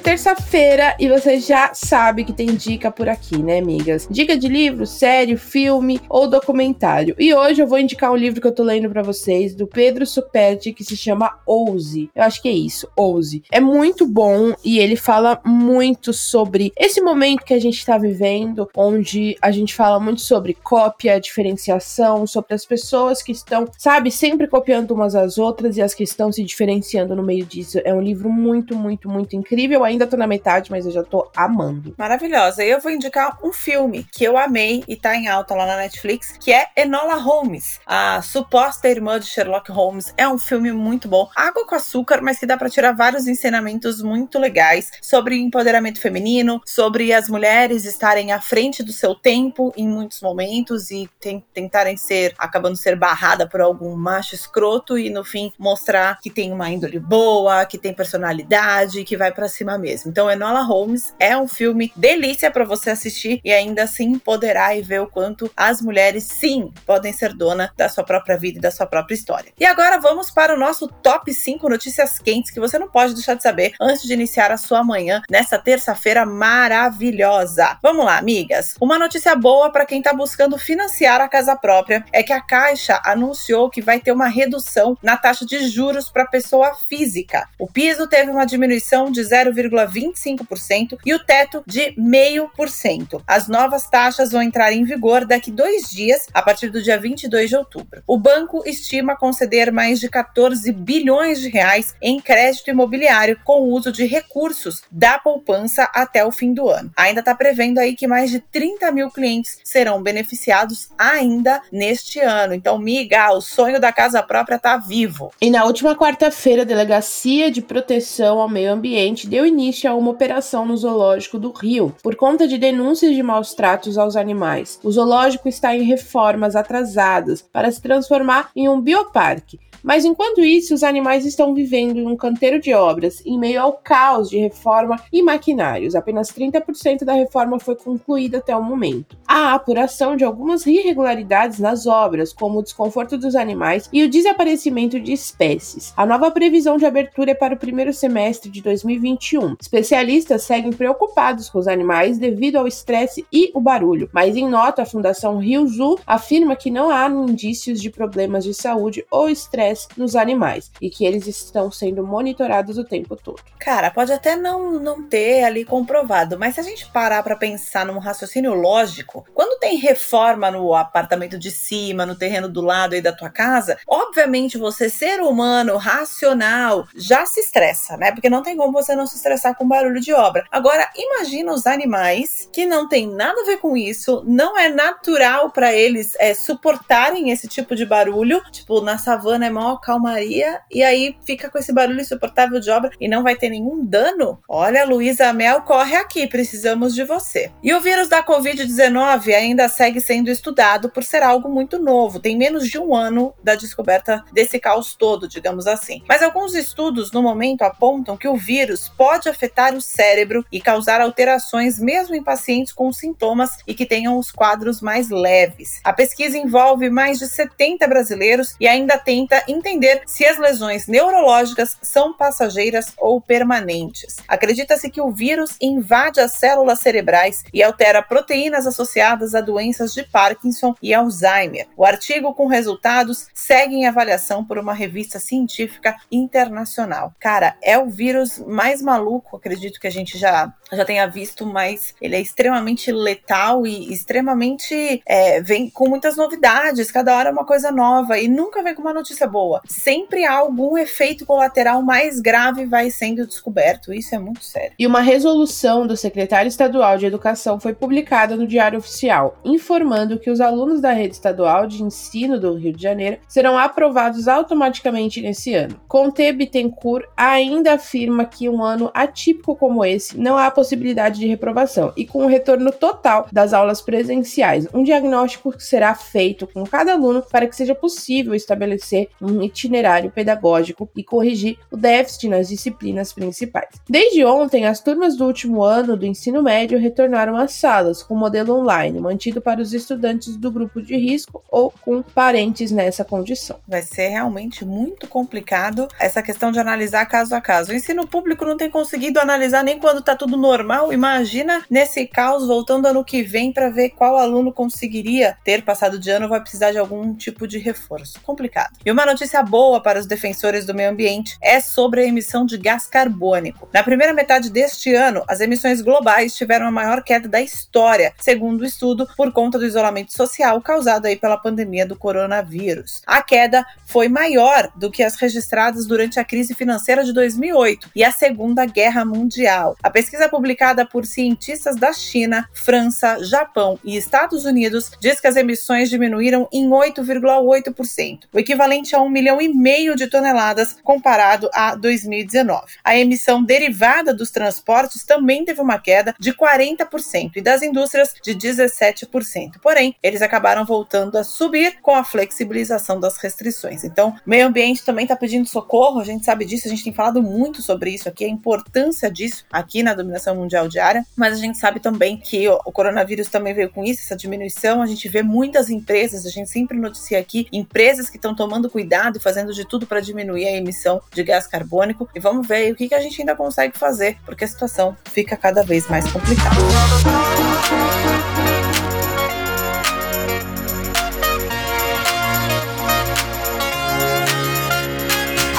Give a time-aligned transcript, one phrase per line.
[0.00, 4.08] Terça-feira e você já sabe que tem dica por aqui, né, amigas?
[4.10, 7.14] Dica de livro, série, filme ou documentário.
[7.18, 10.06] E hoje eu vou indicar um livro que eu tô lendo para vocês, do Pedro
[10.06, 12.10] Superti, que se chama Ouse.
[12.14, 13.42] Eu acho que é isso, Ouse.
[13.52, 18.68] É muito bom e ele fala muito sobre esse momento que a gente tá vivendo,
[18.74, 24.46] onde a gente fala muito sobre cópia, diferenciação, sobre as pessoas que estão, sabe, sempre
[24.46, 27.78] copiando umas às outras e as que estão se diferenciando no meio disso.
[27.84, 31.30] É um livro muito, muito, muito incrível ainda tô na metade, mas eu já tô
[31.36, 31.94] amando.
[31.96, 32.64] Maravilhosa.
[32.64, 36.34] Eu vou indicar um filme que eu amei e tá em alta lá na Netflix,
[36.38, 40.14] que é Enola Holmes, a suposta irmã de Sherlock Holmes.
[40.16, 41.28] É um filme muito bom.
[41.36, 46.60] Água com açúcar, mas que dá para tirar vários ensinamentos muito legais sobre empoderamento feminino,
[46.64, 51.08] sobre as mulheres estarem à frente do seu tempo em muitos momentos e
[51.52, 56.52] tentarem ser, acabando ser barrada por algum macho escroto e no fim mostrar que tem
[56.52, 60.10] uma índole boa, que tem personalidade, que vai para cima mesmo.
[60.10, 64.82] Então, Enola Holmes é um filme delícia para você assistir e ainda se empoderar e
[64.82, 68.70] ver o quanto as mulheres, sim, podem ser dona da sua própria vida e da
[68.70, 69.52] sua própria história.
[69.58, 73.34] E agora vamos para o nosso top 5 notícias quentes que você não pode deixar
[73.34, 77.78] de saber antes de iniciar a sua manhã nessa terça-feira maravilhosa.
[77.82, 78.74] Vamos lá, amigas.
[78.80, 83.00] Uma notícia boa para quem está buscando financiar a casa própria é que a Caixa
[83.04, 87.48] anunciou que vai ter uma redução na taxa de juros para pessoa física.
[87.58, 93.22] O piso teve uma diminuição de 0, 0,25% e o teto de 0,5%.
[93.26, 97.50] As novas taxas vão entrar em vigor daqui dois dias, a partir do dia 22
[97.50, 98.02] de outubro.
[98.06, 103.72] O banco estima conceder mais de 14 bilhões de reais em crédito imobiliário com o
[103.72, 106.90] uso de recursos da poupança até o fim do ano.
[106.96, 112.54] Ainda está prevendo aí que mais de 30 mil clientes serão beneficiados ainda neste ano.
[112.54, 115.32] Então, miga, o sonho da casa própria está vivo.
[115.40, 119.94] E na última quarta-feira, a Delegacia de Proteção ao Meio Ambiente deu deu início a
[119.94, 124.80] uma operação no zoológico do Rio por conta de denúncias de maus tratos aos animais.
[124.82, 130.74] O zoológico está em reformas atrasadas para se transformar em um bioparque mas enquanto isso,
[130.74, 135.00] os animais estão vivendo em um canteiro de obras, em meio ao caos de reforma
[135.12, 135.94] e maquinários.
[135.94, 139.16] Apenas 30% da reforma foi concluída até o momento.
[139.26, 145.00] Há apuração de algumas irregularidades nas obras, como o desconforto dos animais e o desaparecimento
[145.00, 145.92] de espécies.
[145.96, 149.49] A nova previsão de abertura é para o primeiro semestre de 2021.
[149.60, 154.82] Especialistas seguem preocupados com os animais devido ao estresse e o barulho, mas em nota,
[154.82, 159.88] a Fundação Rio Zoo afirma que não há indícios de problemas de saúde ou estresse
[159.96, 163.42] nos animais e que eles estão sendo monitorados o tempo todo.
[163.58, 167.86] Cara, pode até não, não ter ali comprovado, mas se a gente parar para pensar
[167.86, 173.00] num raciocínio lógico, quando tem reforma no apartamento de cima, no terreno do lado aí
[173.00, 178.12] da tua casa, obviamente você, ser humano, racional, já se estressa, né?
[178.12, 180.44] Porque não tem como você não se estressar com barulho de obra.
[180.50, 185.50] Agora, imagina os animais que não tem nada a ver com isso, não é natural
[185.50, 188.42] para eles é, suportarem esse tipo de barulho.
[188.50, 192.90] Tipo, na savana é maior calmaria e aí fica com esse barulho insuportável de obra
[193.00, 194.38] e não vai ter nenhum dano?
[194.48, 197.50] Olha, Luísa Mel, corre aqui, precisamos de você.
[197.62, 202.36] E o vírus da Covid-19 ainda segue sendo estudado por ser algo muito novo, tem
[202.36, 206.02] menos de um ano da descoberta desse caos todo, digamos assim.
[206.08, 211.00] Mas alguns estudos no momento apontam que o vírus pode afetar o cérebro e causar
[211.00, 215.80] alterações mesmo em pacientes com sintomas e que tenham os quadros mais leves.
[215.84, 221.76] A pesquisa envolve mais de 70 brasileiros e ainda tenta entender se as lesões neurológicas
[221.82, 224.16] são passageiras ou permanentes.
[224.26, 230.04] Acredita-se que o vírus invade as células cerebrais e altera proteínas associadas a doenças de
[230.04, 231.66] Parkinson e Alzheimer.
[231.76, 237.12] O artigo com resultados segue em avaliação por uma revista científica internacional.
[237.18, 241.44] Cara, é o vírus mais maluco maluco, acredito que a gente já, já tenha visto,
[241.44, 247.32] mas ele é extremamente letal e extremamente é, vem com muitas novidades, cada hora é
[247.32, 249.60] uma coisa nova e nunca vem com uma notícia boa.
[249.66, 253.92] Sempre algum efeito colateral mais grave vai sendo descoberto.
[253.92, 254.72] Isso é muito sério.
[254.78, 260.30] E uma resolução do secretário estadual de Educação foi publicada no Diário Oficial, informando que
[260.30, 265.54] os alunos da rede estadual de ensino do Rio de Janeiro serão aprovados automaticamente nesse
[265.54, 265.80] ano.
[265.88, 271.92] Conte Bittencourt ainda afirma que um ano atípico como esse não há possibilidade de reprovação
[271.96, 277.22] e com o retorno total das aulas presenciais, um diagnóstico será feito com cada aluno
[277.30, 283.68] para que seja possível estabelecer um itinerário pedagógico e corrigir o déficit nas disciplinas principais.
[283.88, 288.54] Desde ontem, as turmas do último ano do ensino médio retornaram às salas com modelo
[288.54, 293.58] online, mantido para os estudantes do grupo de risco ou com parentes nessa condição.
[293.66, 297.72] Vai ser realmente muito complicado essa questão de analisar caso a caso.
[297.72, 300.92] O ensino público não tem conseguido analisar nem quando está tudo normal.
[300.92, 306.10] Imagina nesse caos voltando ano que vem para ver qual aluno conseguiria ter passado de
[306.10, 308.20] ano vai precisar de algum tipo de reforço.
[308.22, 308.76] Complicado.
[308.84, 312.58] E uma notícia boa para os defensores do meio ambiente é sobre a emissão de
[312.58, 313.68] gás carbônico.
[313.72, 318.62] Na primeira metade deste ano, as emissões globais tiveram a maior queda da história, segundo
[318.62, 323.02] o estudo, por conta do isolamento social causado aí pela pandemia do coronavírus.
[323.06, 328.02] A queda foi maior do que as registradas durante a crise financeira de 2008 e
[328.02, 329.76] a Segunda Guerra Mundial.
[329.82, 335.36] A pesquisa publicada por cientistas da China, França, Japão e Estados Unidos diz que as
[335.36, 341.74] emissões diminuíram em 8,8%, o equivalente a um milhão e meio de toneladas comparado a
[341.74, 342.78] 2019.
[342.82, 348.34] A emissão derivada dos transportes também teve uma queda de 40% e das indústrias de
[348.34, 349.60] 17%.
[349.62, 353.84] Porém, eles acabaram voltando a subir com a flexibilização das restrições.
[353.84, 357.22] Então, meio ambiente também está pedindo socorro, a gente sabe disso, a gente tem falado
[357.22, 358.69] muito sobre isso aqui, a importância
[359.10, 363.54] disso aqui na dominação mundial diária, mas a gente sabe também que o coronavírus também
[363.54, 364.82] veio com isso, essa diminuição.
[364.82, 369.16] A gente vê muitas empresas, a gente sempre noticia aqui, empresas que estão tomando cuidado
[369.16, 372.08] e fazendo de tudo para diminuir a emissão de gás carbônico.
[372.14, 375.36] E vamos ver o que, que a gente ainda consegue fazer, porque a situação fica
[375.36, 376.56] cada vez mais complicada.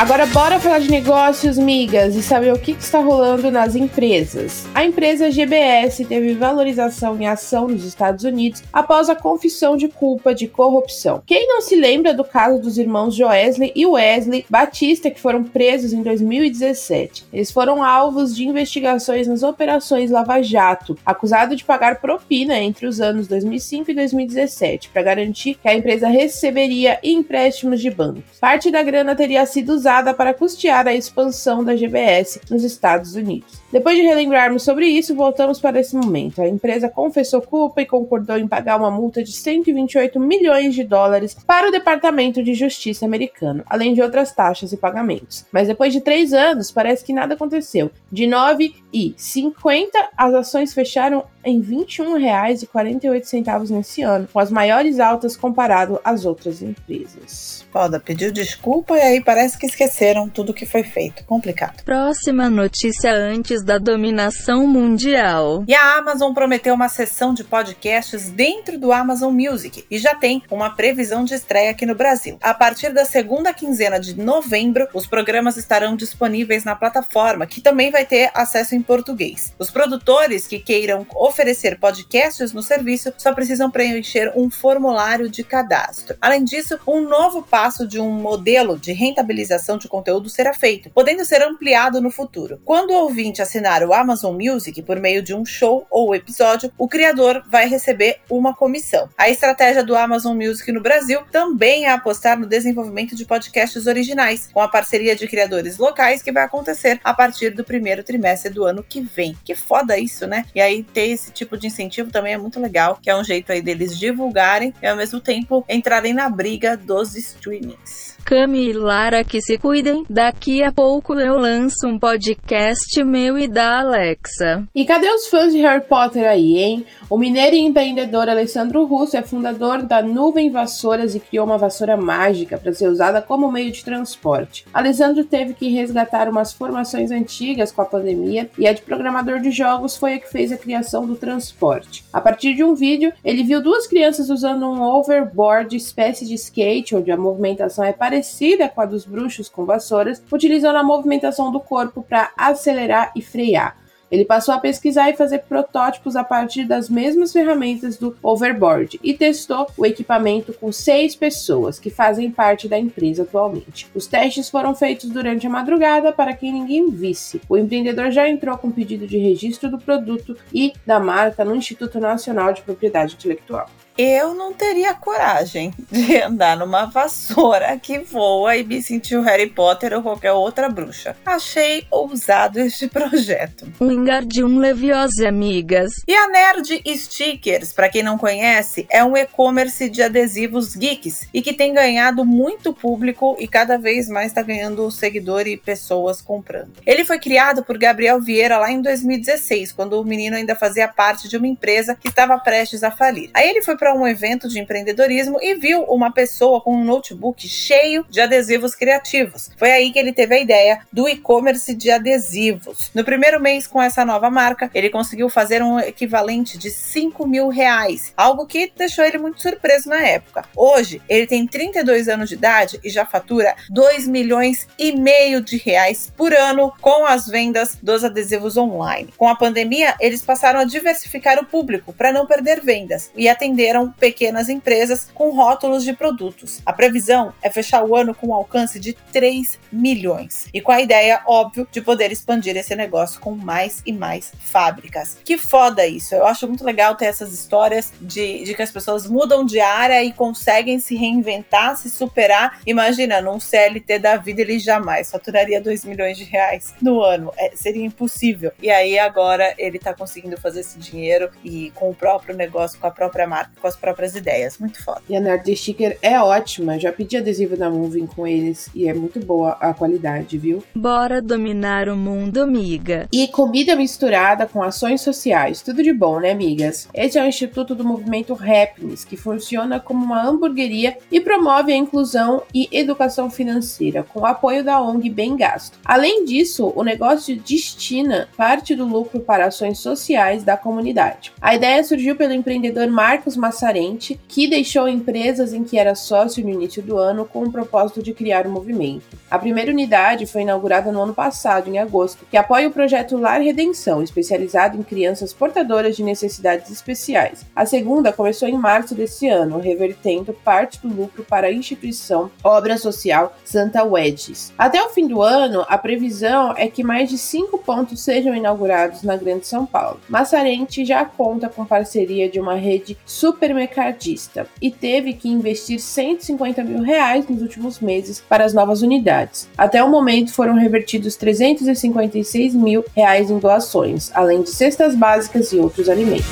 [0.02, 4.66] Agora bora falar de negócios, migas, e saber o que, está rolando nas empresas.
[4.74, 10.34] A empresa GBS teve valorização em ação nos Estados Unidos após a confissão de culpa
[10.34, 11.22] de corrupção.
[11.24, 15.94] Quem não se lembra do caso dos irmãos Joesley e Wesley Batista, que foram presos
[15.94, 17.28] em 2017?
[17.32, 23.00] Eles foram alvos de investigações nas operações Lava Jato, acusado de pagar propina entre os
[23.00, 28.40] anos 2005 e 2017 para garantir que a empresa receberia empréstimos de bancos.
[28.40, 33.16] Parte da grana teria sido usada usada para custear a expansão da GBS nos Estados
[33.16, 33.61] Unidos.
[33.72, 36.42] Depois de relembrarmos sobre isso, voltamos para esse momento.
[36.42, 41.38] A empresa confessou culpa e concordou em pagar uma multa de 128 milhões de dólares
[41.48, 45.46] para o Departamento de Justiça americano, além de outras taxas e pagamentos.
[45.52, 47.90] Mas depois de três anos, parece que nada aconteceu.
[48.12, 49.88] De 9,50,
[50.18, 56.62] as ações fecharam em R$ 21,48 nesse ano, com as maiores altas comparado às outras
[56.62, 57.66] empresas.
[57.72, 61.24] Foda, pediu desculpa e aí parece que esqueceram tudo que foi feito.
[61.26, 61.84] Complicado.
[61.84, 65.64] Próxima notícia antes da dominação mundial.
[65.68, 70.44] E a Amazon prometeu uma sessão de podcasts dentro do Amazon Music e já tem
[70.50, 72.38] uma previsão de estreia aqui no Brasil.
[72.42, 77.92] A partir da segunda quinzena de novembro, os programas estarão disponíveis na plataforma, que também
[77.92, 79.54] vai ter acesso em português.
[79.60, 86.18] Os produtores que queiram oferecer podcasts no serviço só precisam preencher um formulário de cadastro.
[86.22, 91.26] Além disso, um novo passo de um modelo de rentabilização de conteúdo será feito, podendo
[91.26, 92.62] ser ampliado no futuro.
[92.66, 96.88] Quando o ouvinte assinar o Amazon Music por meio de um show ou episódio, o
[96.88, 99.10] criador vai receber uma comissão.
[99.18, 104.50] A estratégia do Amazon Music no Brasil também é apostar no desenvolvimento de podcasts originais,
[104.54, 108.64] com a parceria de criadores locais que vai acontecer a partir do primeiro trimestre do
[108.64, 109.36] ano que vem.
[109.44, 110.46] Que foda isso, né?
[110.56, 113.52] E aí ter esse tipo de incentivo também é muito legal, que é um jeito
[113.52, 118.12] aí deles divulgarem e ao mesmo tempo entrarem na briga dos streamings.
[118.24, 120.06] Cami e Lara que se cuidem.
[120.10, 124.68] Daqui a pouco eu lanço um podcast meu e da Alexa.
[124.76, 126.86] E cadê os fãs de Harry Potter aí, hein?
[127.10, 131.98] O mineiro e empreendedor Alessandro Russo é fundador da Nuvem Vassouras e criou uma vassoura
[131.98, 134.64] mágica para ser usada como meio de transporte.
[134.72, 139.50] Alessandro teve que resgatar umas formações antigas com a pandemia e a de programador de
[139.50, 142.06] jogos foi a que fez a criação do transporte.
[142.14, 146.96] A partir de um vídeo, ele viu duas crianças usando um overboard, espécie de skate,
[146.96, 151.60] onde a movimentação é parecida com a dos bruxos com vassouras, utilizando a movimentação do
[151.60, 153.82] corpo para acelerar e frear.
[154.12, 159.14] Ele passou a pesquisar e fazer protótipos a partir das mesmas ferramentas do overboard e
[159.14, 163.88] testou o equipamento com seis pessoas que fazem parte da empresa atualmente.
[163.96, 167.40] Os testes foram feitos durante a madrugada para que ninguém visse.
[167.48, 171.98] O empreendedor já entrou com pedido de registro do produto e da marca no Instituto
[171.98, 173.70] Nacional de Propriedade Intelectual
[174.02, 179.48] eu não teria coragem de andar numa vassoura que voa e me sentir o Harry
[179.48, 181.16] Potter ou qualquer outra bruxa.
[181.26, 183.72] Achei ousado este projeto.
[183.80, 186.04] Wingardium Leviosa, amigas.
[186.08, 191.42] E a Nerd Stickers, para quem não conhece, é um e-commerce de adesivos geeks e
[191.42, 196.72] que tem ganhado muito público e cada vez mais está ganhando seguidor e pessoas comprando.
[196.86, 201.28] Ele foi criado por Gabriel Vieira lá em 2016, quando o menino ainda fazia parte
[201.28, 203.30] de uma empresa que estava prestes a falir.
[203.34, 206.84] Aí ele foi para para um evento de empreendedorismo e viu uma pessoa com um
[206.84, 209.50] notebook cheio de adesivos criativos.
[209.58, 212.90] Foi aí que ele teve a ideia do e-commerce de adesivos.
[212.96, 217.50] No primeiro mês com essa nova marca, ele conseguiu fazer um equivalente de 5 mil
[217.50, 220.46] reais, algo que deixou ele muito surpreso na época.
[220.56, 225.58] Hoje, ele tem 32 anos de idade e já fatura 2 milhões e meio de
[225.58, 229.10] reais por ano com as vendas dos adesivos online.
[229.18, 233.28] Com a pandemia, eles passaram a diversificar o público para não perder vendas e
[233.72, 236.62] atenderam pequenas empresas com rótulos de produtos.
[236.66, 240.82] A previsão é fechar o ano com um alcance de 3 milhões e com a
[240.82, 245.18] ideia, óbvio, de poder expandir esse negócio com mais e mais fábricas.
[245.24, 246.14] Que foda isso!
[246.14, 250.04] Eu acho muito legal ter essas histórias de, de que as pessoas mudam de área
[250.04, 252.60] e conseguem se reinventar, se superar.
[252.66, 257.32] Imagina, num CLT da vida ele jamais faturaria 2 milhões de reais no ano.
[257.38, 258.52] É, seria impossível.
[258.62, 262.88] E aí agora ele tá conseguindo fazer esse dinheiro e com o próprio negócio, com
[262.88, 264.58] a própria marca, com as próprias ideias.
[264.58, 265.02] Muito foda.
[265.08, 266.80] E a Nerd Sticker é ótima.
[266.80, 270.64] Já pedi adesivo da Moving com eles e é muito boa a qualidade, viu?
[270.76, 273.08] Bora dominar o mundo, amiga.
[273.12, 275.62] E comida misturada com ações sociais.
[275.62, 276.88] Tudo de bom, né, amigas?
[276.94, 281.78] Esse é o Instituto do Movimento Happiness, que funciona como uma hamburgueria e promove a
[281.78, 285.78] inclusão e educação financeira, com o apoio da ONG Bem Gasto.
[285.86, 291.32] Além disso, o negócio destina parte do lucro para ações sociais da comunidade.
[291.40, 296.42] A ideia surgiu pelo empreendedor Marcos Massaro Massarente, que deixou empresas em que era sócio
[296.42, 299.18] no início do ano com o propósito de criar o um movimento.
[299.30, 303.42] A primeira unidade foi inaugurada no ano passado, em agosto, que apoia o projeto Lar
[303.42, 307.46] Redenção, especializado em crianças portadoras de necessidades especiais.
[307.54, 312.78] A segunda começou em março desse ano, revertendo parte do lucro para a instituição Obra
[312.78, 314.54] Social Santa Wedges.
[314.58, 319.04] Até o fim do ano, a previsão é que mais de cinco pontos sejam inaugurados
[319.04, 320.00] na Grande São Paulo.
[320.08, 326.64] Massarente já conta com parceria de uma rede super supermercadista e teve que investir 150
[326.64, 329.50] mil reais nos últimos meses para as novas unidades.
[329.58, 335.58] Até o momento foram revertidos 356 mil reais em doações, além de cestas básicas e
[335.58, 336.28] outros alimentos.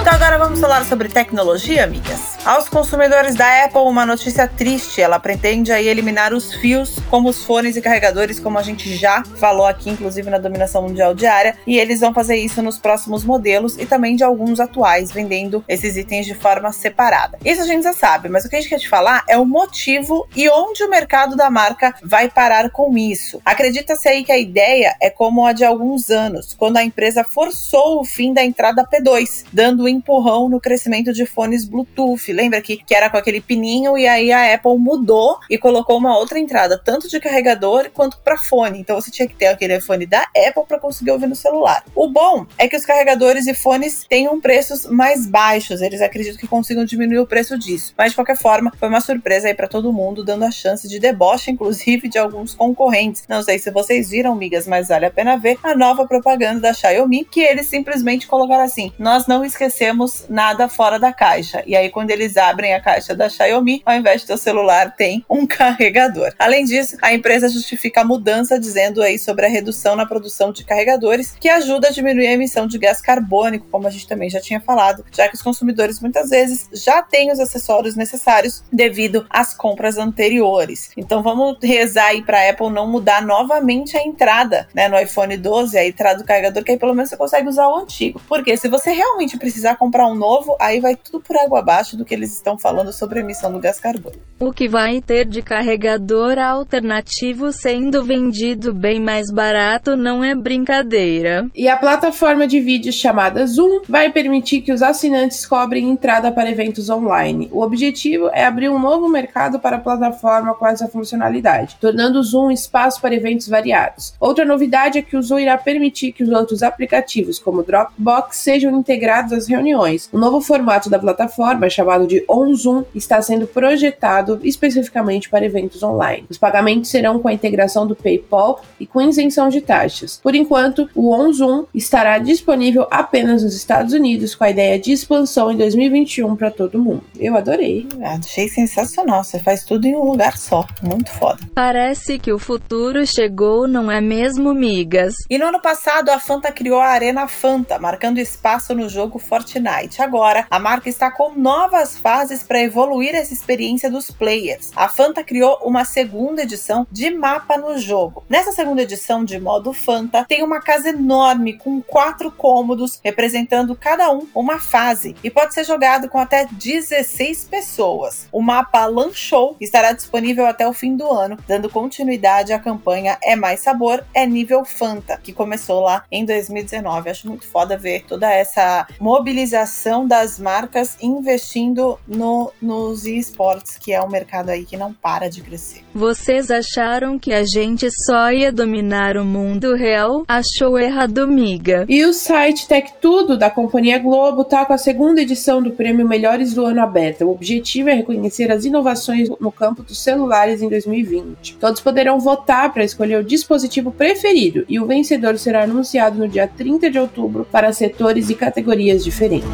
[0.00, 2.33] Então agora vamos falar sobre tecnologia, amigas?
[2.44, 5.00] Aos consumidores da Apple, uma notícia triste.
[5.00, 9.24] Ela pretende aí eliminar os fios, como os fones e carregadores, como a gente já
[9.40, 11.56] falou aqui, inclusive na dominação mundial diária.
[11.66, 15.96] E eles vão fazer isso nos próximos modelos e também de alguns atuais, vendendo esses
[15.96, 17.38] itens de forma separada.
[17.42, 19.46] Isso a gente já sabe, mas o que a gente quer te falar é o
[19.46, 23.40] motivo e onde o mercado da marca vai parar com isso.
[23.42, 28.02] Acredita-se aí que a ideia é como a de alguns anos, quando a empresa forçou
[28.02, 32.76] o fim da entrada P2, dando um empurrão no crescimento de fones Bluetooth lembra que,
[32.76, 36.80] que era com aquele pininho e aí a Apple mudou e colocou uma outra entrada,
[36.82, 38.80] tanto de carregador quanto para fone.
[38.80, 41.84] Então você tinha que ter aquele fone da Apple para conseguir ouvir no celular.
[41.94, 46.46] O bom é que os carregadores e fones um preços mais baixos, eles acreditam que
[46.46, 47.92] consigam diminuir o preço disso.
[47.96, 50.98] Mas de qualquer forma, foi uma surpresa aí para todo mundo, dando a chance de
[50.98, 53.24] deboche, inclusive de alguns concorrentes.
[53.28, 56.72] Não sei se vocês viram, migas, mas vale a pena ver a nova propaganda da
[56.72, 61.62] Xiaomi, que eles simplesmente colocaram assim: nós não esquecemos nada fora da caixa.
[61.66, 64.94] E aí, quando eles eles abrem a caixa da Xiaomi, ao invés de o celular,
[64.96, 66.32] tem um carregador.
[66.38, 70.64] Além disso, a empresa justifica a mudança dizendo aí sobre a redução na produção de
[70.64, 74.40] carregadores, que ajuda a diminuir a emissão de gás carbônico, como a gente também já
[74.40, 79.54] tinha falado, já que os consumidores muitas vezes já têm os acessórios necessários devido às
[79.54, 80.90] compras anteriores.
[80.96, 85.36] Então vamos rezar aí para a Apple não mudar novamente a entrada, né, no iPhone
[85.36, 88.20] 12, a entrada do carregador, que aí pelo menos você consegue usar o antigo.
[88.26, 92.04] Porque se você realmente precisar comprar um novo, aí vai tudo por água abaixo do
[92.04, 94.22] que que eles estão falando sobre a emissão do gás carbônico.
[94.38, 101.48] O que vai ter de carregador alternativo sendo vendido bem mais barato não é brincadeira.
[101.54, 106.50] E a plataforma de vídeos chamada Zoom vai permitir que os assinantes cobrem entrada para
[106.50, 107.48] eventos online.
[107.50, 112.22] O objetivo é abrir um novo mercado para a plataforma com essa funcionalidade, tornando o
[112.22, 114.14] Zoom um espaço para eventos variados.
[114.20, 118.76] Outra novidade é que o Zoom irá permitir que os outros aplicativos, como Dropbox, sejam
[118.78, 120.08] integrados às reuniões.
[120.12, 126.26] O novo formato da plataforma, chamado de OnZoom, está sendo projetado especificamente para eventos online.
[126.28, 130.20] Os pagamentos serão com a integração do PayPal e com isenção de taxas.
[130.22, 135.50] Por enquanto, o OnZoom estará disponível apenas nos Estados Unidos, com a ideia de expansão
[135.50, 137.02] em 2021 para todo mundo.
[137.18, 137.86] Eu adorei.
[138.02, 139.22] Achei sensacional.
[139.24, 140.66] Você faz tudo em um lugar só.
[140.82, 141.38] Muito foda.
[141.54, 145.14] Parece que o futuro chegou, não é mesmo, migas?
[145.30, 150.00] E no ano passado, a Fanta criou a Arena Fanta, marcando espaço no jogo Fortnite.
[150.00, 154.70] Agora, a marca está com novas fases para evoluir essa experiência dos players.
[154.74, 158.24] A Fanta criou uma segunda edição de mapa no jogo.
[158.28, 164.10] Nessa segunda edição de modo Fanta, tem uma casa enorme com quatro cômodos, representando cada
[164.12, 168.28] um uma fase, e pode ser jogado com até 16 pessoas.
[168.32, 173.36] O mapa Lanchou estará disponível até o fim do ano, dando continuidade à campanha É
[173.36, 177.10] Mais Sabor, é Nível Fanta, que começou lá em 2019.
[177.10, 184.02] Acho muito foda ver toda essa mobilização das marcas investindo no, nos esportes, que é
[184.02, 185.82] um mercado aí que não para de crescer.
[185.94, 190.24] Vocês acharam que a gente só ia dominar o mundo real?
[190.26, 191.84] Achou errado, miga.
[191.88, 196.06] E o site Tech Tudo da Companhia Globo tá com a segunda edição do prêmio
[196.06, 197.24] Melhores do Ano aberta.
[197.24, 201.56] O objetivo é reconhecer as inovações no campo dos celulares em 2020.
[201.56, 206.46] Todos poderão votar para escolher o dispositivo preferido e o vencedor será anunciado no dia
[206.46, 209.50] 30 de outubro para setores e categorias diferentes.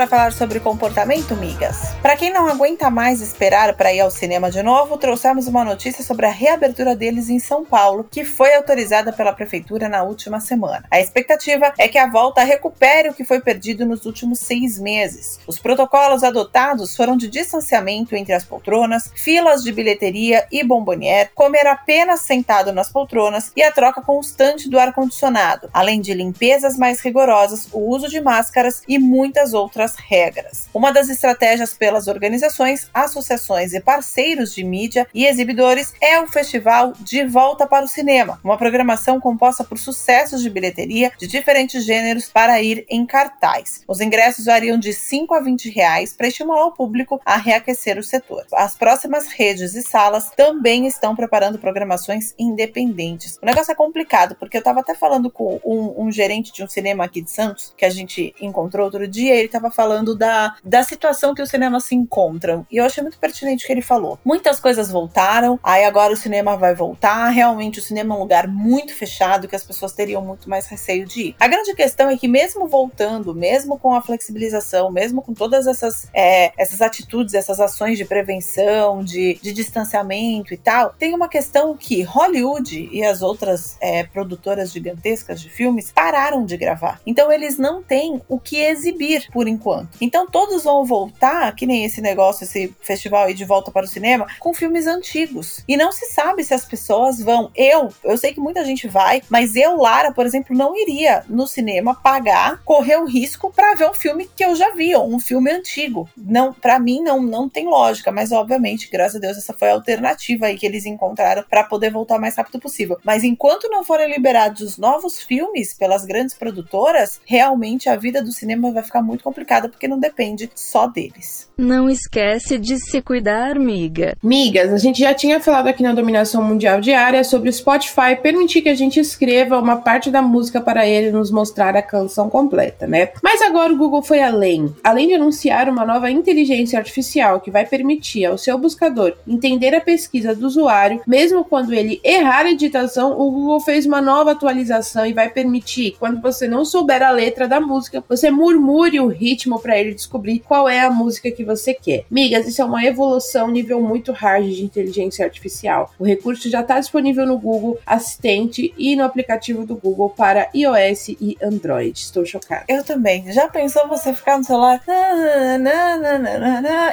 [0.00, 1.94] Agora falar sobre comportamento, migas.
[2.00, 6.02] Para quem não aguenta mais esperar para ir ao cinema de novo, trouxemos uma notícia
[6.02, 10.84] sobre a reabertura deles em São Paulo, que foi autorizada pela prefeitura na última semana.
[10.90, 15.38] A expectativa é que a volta recupere o que foi perdido nos últimos seis meses.
[15.46, 21.66] Os protocolos adotados foram de distanciamento entre as poltronas, filas de bilheteria e bombonier, comer
[21.66, 27.68] apenas sentado nas poltronas e a troca constante do ar-condicionado, além de limpezas mais rigorosas,
[27.72, 30.68] o uso de máscaras e muitas outras outras regras.
[30.72, 36.92] Uma das estratégias pelas organizações, associações e parceiros de mídia e exibidores é o Festival
[37.00, 42.28] De Volta para o Cinema, uma programação composta por sucessos de bilheteria de diferentes gêneros
[42.28, 43.82] para ir em cartaz.
[43.86, 48.02] Os ingressos variam de 5 a 20 reais para estimular o público a reaquecer o
[48.02, 48.44] setor.
[48.52, 53.38] As próximas redes e salas também estão preparando programações independentes.
[53.42, 56.68] O negócio é complicado, porque eu estava até falando com um, um gerente de um
[56.68, 59.79] cinema aqui de Santos, que a gente encontrou outro dia, ele estava falando
[60.14, 62.66] da, da situação que os cinemas se encontram.
[62.70, 64.18] E eu achei muito pertinente o que ele falou.
[64.24, 67.28] Muitas coisas voltaram, aí agora o cinema vai voltar.
[67.30, 71.06] Realmente, o cinema é um lugar muito fechado que as pessoas teriam muito mais receio
[71.06, 71.36] de ir.
[71.40, 76.08] A grande questão é que, mesmo voltando, mesmo com a flexibilização, mesmo com todas essas,
[76.12, 81.76] é, essas atitudes, essas ações de prevenção, de, de distanciamento e tal, tem uma questão
[81.76, 87.00] que Hollywood e as outras é, produtoras gigantescas de filmes pararam de gravar.
[87.06, 89.69] Então, eles não têm o que exibir por enquanto
[90.00, 93.88] Então todos vão voltar, que nem esse negócio, esse festival aí de volta para o
[93.88, 95.64] cinema, com filmes antigos.
[95.66, 97.50] E não se sabe se as pessoas vão.
[97.54, 101.46] Eu, eu sei que muita gente vai, mas eu, Lara, por exemplo, não iria no
[101.46, 105.18] cinema pagar, correr o risco para ver um filme que eu já vi, ou um
[105.18, 106.08] filme antigo.
[106.16, 109.74] Não, para mim não não tem lógica, mas obviamente, graças a Deus, essa foi a
[109.74, 112.98] alternativa aí que eles encontraram para poder voltar o mais rápido possível.
[113.04, 118.32] Mas enquanto não forem liberados os novos filmes pelas grandes produtoras, realmente a vida do
[118.32, 121.50] cinema vai ficar muito complicada complicada porque não depende só deles.
[121.58, 124.16] Não esquece de se cuidar, miga.
[124.22, 128.62] Migas, a gente já tinha falado aqui na Dominação Mundial Diária sobre o Spotify permitir
[128.62, 132.86] que a gente escreva uma parte da música para ele nos mostrar a canção completa,
[132.86, 133.10] né?
[133.22, 134.74] Mas agora o Google foi além.
[134.82, 139.80] Além de anunciar uma nova inteligência artificial que vai permitir ao seu buscador entender a
[139.80, 145.04] pesquisa do usuário, mesmo quando ele errar a digitação, o Google fez uma nova atualização
[145.04, 149.49] e vai permitir, quando você não souber a letra da música, você murmure o ritmo
[149.50, 152.04] ritmo para ele descobrir qual é a música que você quer.
[152.10, 155.90] Migas, isso é uma evolução nível muito hard de inteligência artificial.
[155.98, 161.08] O recurso já está disponível no Google Assistente e no aplicativo do Google para iOS
[161.08, 161.98] e Android.
[161.98, 162.64] Estou chocada.
[162.68, 163.32] Eu também.
[163.32, 164.80] Já pensou você ficar no celular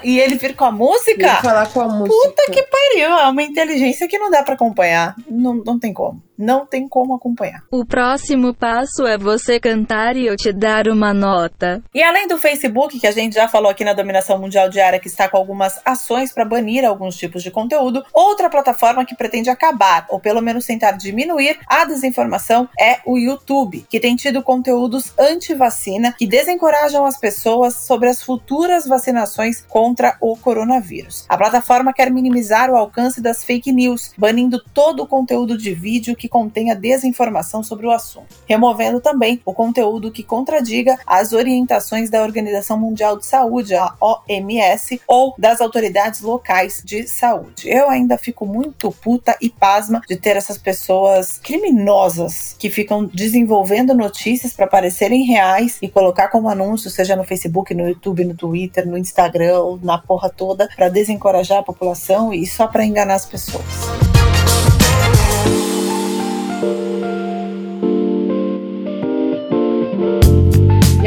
[0.04, 1.28] e ele vir com a música?
[1.28, 2.16] Ele falar com a música.
[2.16, 3.18] Puta que pariu!
[3.18, 5.16] É uma inteligência que não dá para acompanhar.
[5.30, 6.27] Não, não tem como.
[6.38, 7.64] Não tem como acompanhar.
[7.72, 11.82] O próximo passo é você cantar e eu te dar uma nota.
[11.94, 15.08] E além do Facebook, que a gente já falou aqui na Dominação Mundial Diária, que
[15.08, 20.06] está com algumas ações para banir alguns tipos de conteúdo, outra plataforma que pretende acabar,
[20.10, 26.14] ou pelo menos tentar diminuir a desinformação, é o YouTube, que tem tido conteúdos anti-vacina
[26.18, 31.26] que desencorajam as pessoas sobre as futuras vacinações contra o coronavírus.
[31.28, 36.16] A plataforma quer minimizar o alcance das fake news, banindo todo o conteúdo de vídeo
[36.16, 42.22] que contenha desinformação sobre o assunto, removendo também o conteúdo que contradiga as orientações da
[42.22, 47.70] Organização Mundial de Saúde, a OMS, ou das autoridades locais de saúde.
[47.70, 53.94] Eu ainda fico muito puta e pasma de ter essas pessoas criminosas que ficam desenvolvendo
[53.94, 58.88] notícias para parecerem reais e colocar como anúncio, seja no Facebook, no YouTube, no Twitter,
[58.88, 64.07] no Instagram, na porra toda, para desencorajar a população e só para enganar as pessoas.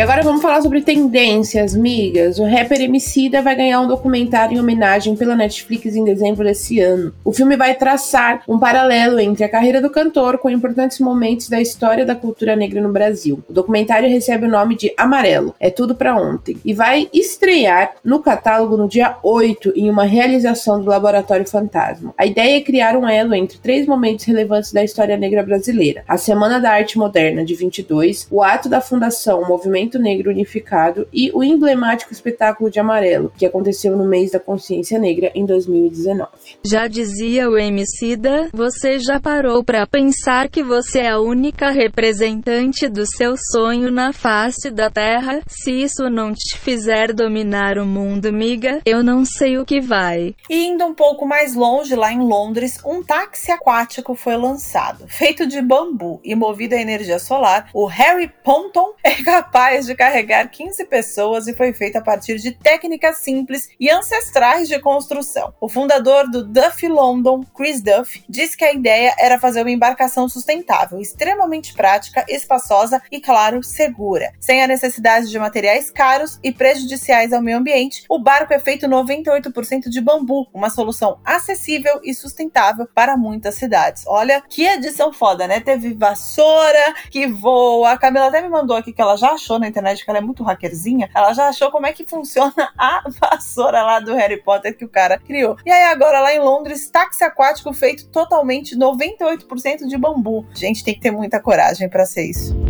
[0.01, 2.39] E agora vamos falar sobre tendências, migas.
[2.39, 7.13] O rapper Emicida vai ganhar um documentário em homenagem pela Netflix em dezembro desse ano.
[7.23, 11.61] O filme vai traçar um paralelo entre a carreira do cantor com importantes momentos da
[11.61, 13.45] história da cultura negra no Brasil.
[13.47, 18.21] O documentário recebe o nome de Amarelo, é tudo para ontem, e vai estrear no
[18.21, 22.15] catálogo no dia 8 em uma realização do Laboratório Fantasma.
[22.17, 26.17] A ideia é criar um elo entre três momentos relevantes da história negra brasileira: a
[26.17, 31.31] Semana da Arte Moderna de 22, o ato da fundação Movimento Movimento Negro Unificado e
[31.33, 36.29] o emblemático espetáculo de Amarelo, que aconteceu no mês da consciência negra em 2019.
[36.65, 42.89] Já dizia o Emicida, você já parou para pensar que você é a única representante
[42.89, 45.41] do seu sonho na face da Terra?
[45.49, 50.35] Se isso não te fizer dominar o mundo, miga, eu não sei o que vai.
[50.49, 55.07] E indo um pouco mais longe, lá em Londres, um táxi aquático foi lançado.
[55.09, 59.95] Feito de bambu e movido a energia solar, o Harry Ponton é capaz capaz de
[59.95, 65.55] carregar 15 pessoas e foi feito a partir de técnicas simples e ancestrais de construção.
[65.61, 70.29] O fundador do Duff London, Chris Duff, disse que a ideia era fazer uma embarcação
[70.29, 74.33] sustentável, extremamente prática, espaçosa e, claro, segura.
[74.39, 78.87] Sem a necessidade de materiais caros e prejudiciais ao meio ambiente, o barco é feito
[78.87, 84.05] 98% de bambu, uma solução acessível e sustentável para muitas cidades.
[84.07, 85.61] Olha que edição foda, né?
[85.61, 87.93] Teve vassoura que voa.
[87.93, 90.23] A Camila até me mandou aqui que ela já achou na internet que ela é
[90.23, 94.77] muito hackerzinha, ela já achou como é que funciona a vassoura lá do Harry Potter
[94.77, 95.57] que o cara criou.
[95.65, 100.47] E aí agora lá em Londres, táxi aquático feito totalmente 98% de bambu.
[100.55, 102.70] Gente, tem que ter muita coragem para ser isso.